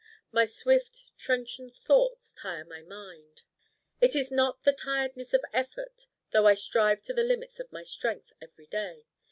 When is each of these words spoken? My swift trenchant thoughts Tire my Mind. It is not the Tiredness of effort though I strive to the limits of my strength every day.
My 0.31 0.45
swift 0.45 1.03
trenchant 1.15 1.75
thoughts 1.77 2.33
Tire 2.33 2.65
my 2.65 2.81
Mind. 2.81 3.43
It 3.99 4.15
is 4.15 4.31
not 4.31 4.63
the 4.63 4.73
Tiredness 4.73 5.31
of 5.35 5.45
effort 5.53 6.07
though 6.31 6.47
I 6.47 6.55
strive 6.55 7.03
to 7.03 7.13
the 7.13 7.21
limits 7.21 7.59
of 7.59 7.71
my 7.71 7.83
strength 7.83 8.33
every 8.41 8.65
day. 8.65 9.05